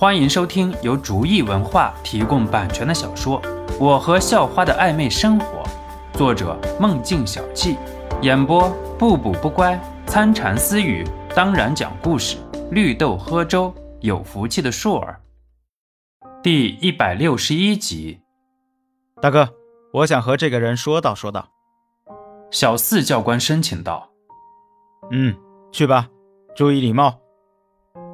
[0.00, 3.42] 欢迎收听由竹意文化提供版权的小说
[3.80, 5.64] 《我和校花的暧昧生活》，
[6.16, 7.76] 作者梦境小憩，
[8.22, 9.76] 演播不补不乖、
[10.06, 12.36] 参禅私语，当然讲故事，
[12.70, 15.20] 绿豆喝粥，有福气的硕儿。
[16.44, 18.20] 第一百六十一集，
[19.20, 19.48] 大哥，
[19.92, 21.48] 我想和这个人说道说道。
[22.52, 24.08] 小四教官申请道
[25.10, 25.34] ：“嗯，
[25.72, 26.08] 去吧，
[26.54, 27.18] 注意礼貌。”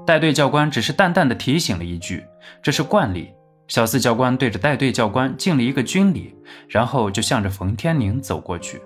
[0.07, 2.25] 带队教官只是淡淡的提醒了一句，
[2.63, 3.33] 这是惯例。
[3.69, 6.35] 小四教官对着带队教官敬了一个军礼，
[6.69, 8.83] 然后就向着冯天宁走过去。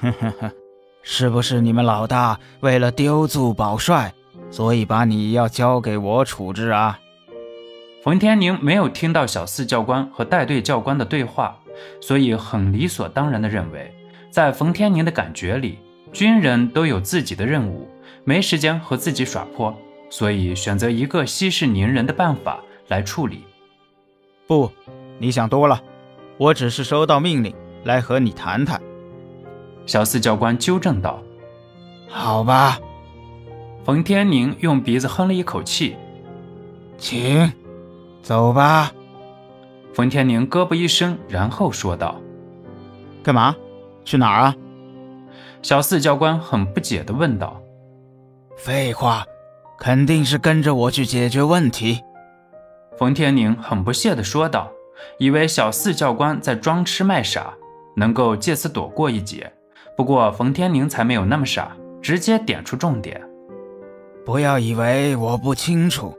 [0.00, 0.50] 呵呵呵，
[1.02, 4.14] 是不是你们老大为了丢卒保帅，
[4.50, 6.98] 所以把你要交给我处置啊？
[8.02, 11.58] 冯天宁没有听到小四教官和带队教官的对话，
[12.00, 13.94] 所以很理所当然的认为，
[14.30, 15.78] 在冯天宁的感觉里，
[16.10, 17.86] 军人都有自己的任务，
[18.24, 19.76] 没时间和自己耍泼。
[20.10, 23.44] 所以选择一个息事宁人的办法来处理。
[24.46, 24.70] 不，
[25.18, 25.80] 你想多了。
[26.36, 27.54] 我只是收到命令
[27.84, 28.80] 来和你谈谈。
[29.86, 31.22] 小四教官纠正道
[32.08, 32.78] ：“好吧。”
[33.84, 35.96] 冯天宁用鼻子哼了一口气
[36.98, 37.52] ：“请
[38.22, 38.92] 走吧。”
[39.94, 42.20] 冯天宁胳膊一伸，然后说道
[43.22, 43.54] ：“干嘛？
[44.04, 44.56] 去哪儿啊？”
[45.62, 47.60] 小四教官很不解地问道
[48.56, 49.24] ：“废话。”
[49.80, 52.04] 肯定是跟着我去解决问题，
[52.98, 54.70] 冯天宁很不屑地说道，
[55.18, 57.54] 以为小四教官在装痴卖傻，
[57.96, 59.50] 能够借此躲过一劫。
[59.96, 63.18] 不过冯天宁才没有那么傻，直接点出重点：
[64.22, 66.14] 不要以为我不清楚，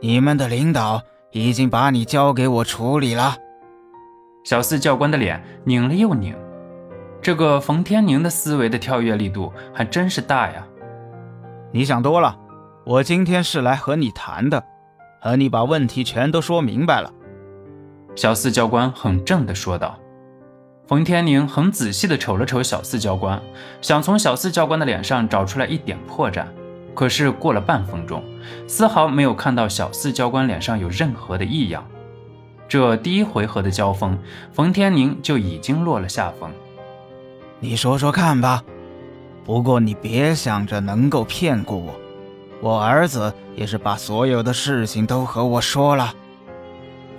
[0.00, 1.02] 你们的领导
[1.32, 3.36] 已经把你交给我处理了。
[4.42, 6.34] 小四教官的脸拧了又拧，
[7.20, 10.66] 这个冯天宁的思维的跳跃力度还真是大呀！
[11.72, 12.38] 你想多了。
[12.86, 14.62] 我今天是来和你谈的，
[15.20, 17.12] 和你把问题全都说明白了。”
[18.14, 19.98] 小四教官很正的说道。
[20.86, 23.42] 冯天宁很仔细的瞅了瞅小四教官，
[23.82, 26.46] 想从小四教官的脸上找出来一点破绽，
[26.94, 28.22] 可是过了半分钟，
[28.68, 31.84] 丝毫没有看到小四教官脸上有任何的异样。
[32.68, 34.16] 这第一回合的交锋，
[34.52, 36.52] 冯天宁就已经落了下风。
[37.58, 38.62] 你说说看吧，
[39.44, 41.92] 不过你别想着能够骗过我。
[42.60, 46.14] 我儿子也是把所有的事情都和我说了。”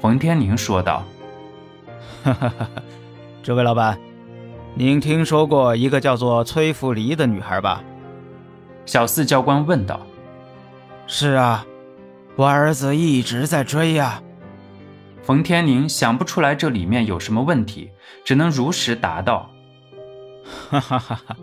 [0.01, 1.03] 冯天宁说道。
[2.23, 2.67] “哈哈哈！
[3.41, 3.99] 这位老板，
[4.75, 7.83] 您听说过一个叫做崔福黎的女孩吧？”
[8.85, 10.01] 小四教官问道。
[11.07, 11.65] “是啊，
[12.35, 14.21] 我儿子一直在追呀。”
[15.23, 17.91] 冯天宁想不出来这里面有什么问题，
[18.23, 19.49] 只能如实答道
[20.69, 21.35] ：“哈哈哈哈！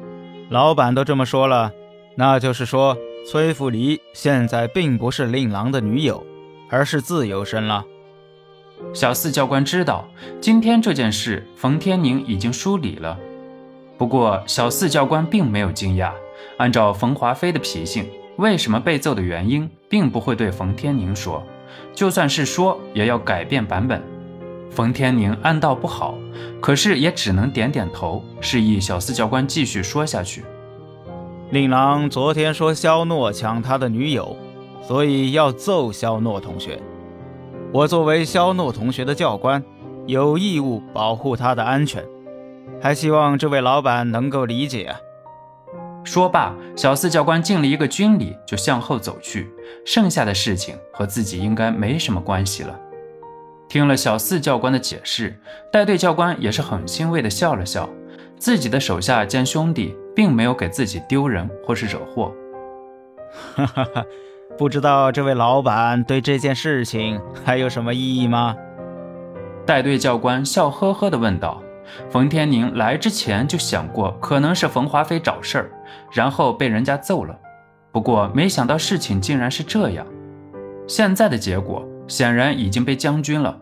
[0.51, 1.73] 老板都这么说了，
[2.17, 2.97] 那就是说。”
[3.27, 6.25] 崔福离现在并不是令郎的女友，
[6.69, 7.83] 而是自由身了。
[8.93, 10.07] 小四教官知道
[10.43, 13.19] 今天这件事，冯天宁已经梳理了。
[13.97, 16.13] 不过小四教官并没有惊讶，
[16.59, 21.43] 按照冯华飞的脾性，为什么被揍的原因，并不会对冯天宁说，
[21.95, 24.03] 就算是说，也要改变版本。
[24.71, 26.15] 冯天宁暗道不好，
[26.61, 30.45] 可是也只能点点头，示意小四教官继续说下去。
[31.55, 34.37] 令郎昨天说肖诺抢他的女友，
[34.83, 36.83] 所以要揍肖诺同学。
[37.73, 39.63] 我作为肖诺同学的教官，
[40.05, 42.05] 有义务保护他的安全，
[42.83, 44.97] 还希望这位老板能够理解。
[46.03, 49.49] 说罢，小四教官敬了一个军礼，就向后走去。
[49.87, 52.77] 剩下的事情和自己应该没什么关系了。
[53.69, 55.39] 听了小四教官的解释，
[55.73, 57.89] 带队教官也是很欣慰的笑了笑。
[58.37, 62.33] 自己的手下兼兄弟，并没有给自己丢人或是惹祸。
[63.55, 64.05] 哈哈哈，
[64.57, 68.57] 不知道这位老板对这件事情还有什么异议吗？
[69.67, 71.61] 带队教官笑呵呵地问道。
[72.11, 75.71] 冯天宁来之前就想过，可能是冯华飞找事儿，
[76.13, 77.39] 然后被人家揍了。
[77.93, 80.07] 不过没想到事情竟然是这样。
[80.87, 83.61] 现在的结果显然已经被将军了。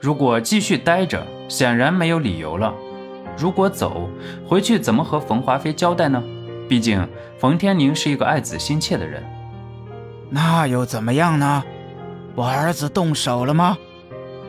[0.00, 2.74] 如果继续待着，显然没有理由了。
[3.36, 4.08] 如果走
[4.46, 6.22] 回去，怎么和冯华飞交代呢？
[6.68, 7.06] 毕竟
[7.38, 9.22] 冯天宁是一个爱子心切的人。
[10.30, 11.62] 那又怎么样呢？
[12.34, 13.76] 我儿子动手了吗？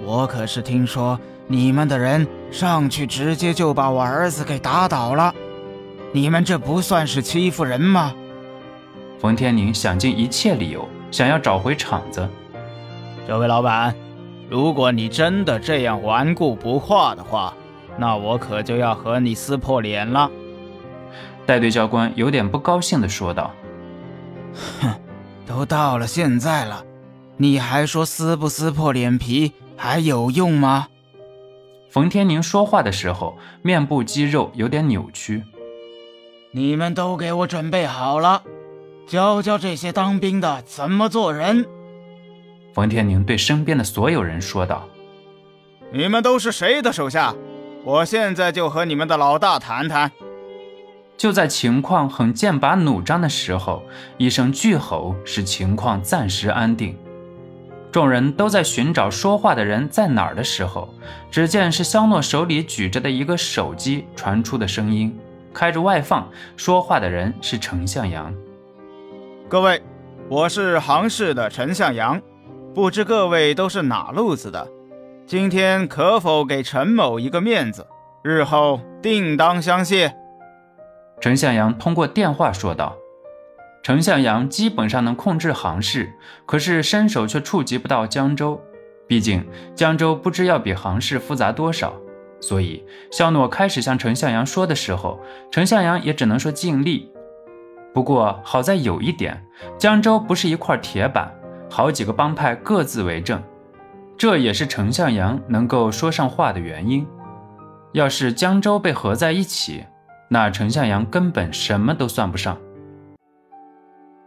[0.04, 5.34] 我可是听说你们的人上去直接就把我儿子给打倒了。
[6.14, 8.14] 你们这不算是欺负人吗？
[9.20, 12.28] 冯天宁想尽一切理由，想要找回场子。
[13.28, 13.94] 这位老板，
[14.50, 17.54] 如果你真的这样顽固不化的话，
[17.98, 20.30] 那我可就要和你撕破脸了。”
[21.46, 23.54] 带队教官有点不高兴地说道。
[24.82, 24.90] “哼，
[25.46, 26.84] 都到了现在了，
[27.38, 30.88] 你还说撕不撕破脸皮还有用吗？
[31.90, 35.44] 冯天宁说话的时候，面部肌肉有点扭曲。
[36.52, 38.44] 你们都给我准备好了，
[39.08, 41.66] 教教这些当兵的怎么做人。
[42.74, 44.88] 冯天宁对身边的所有人说道
[45.94, 47.34] ：“你们都是谁的手下？
[47.88, 50.12] 我现在就和你们的老大谈谈。”
[51.16, 53.82] 就在情况很剑拔弩张的时候，
[54.18, 56.98] 一声巨吼使情况暂时安定。
[57.90, 60.94] 众人都在寻找说话的人在哪儿的时候，
[61.32, 65.18] 只见是肖诺手里举着的一个手机传出的声音，
[65.54, 68.34] 开着外放，说话的人是陈向阳。
[69.48, 69.82] 各位，
[70.28, 72.22] 我是杭氏的陈向阳，
[72.76, 74.68] 不知各位都是哪路子的？
[75.28, 77.86] 今天可否给陈某一个面子？
[78.24, 80.16] 日后定当相谢。
[81.20, 82.96] 陈向阳通过电话说道。
[83.84, 86.14] 程向阳基本上能控制杭市，
[86.46, 88.62] 可是伸手却触及不到江州。
[89.06, 89.46] 毕竟
[89.76, 91.92] 江州不知要比杭市复杂多少，
[92.40, 95.20] 所以肖诺开始向程向阳说的时候，
[95.52, 97.12] 程向阳也只能说尽力。
[97.94, 99.46] 不过好在有一点，
[99.78, 101.30] 江州不是一块铁板，
[101.70, 103.44] 好几个帮派各自为政，
[104.18, 107.08] 这也是程向阳能够说上话的原因。
[107.94, 109.86] 要是江州被合在一起，
[110.28, 112.58] 那程向阳根本什么都算不上。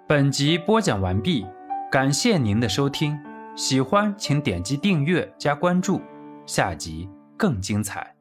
[0.06, 1.46] 本集播讲完毕，
[1.90, 3.18] 感谢您的收听，
[3.56, 6.00] 喜欢请点击订阅加关注，
[6.46, 8.14] 下集更精彩。